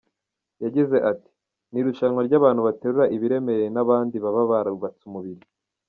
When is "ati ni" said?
1.11-1.79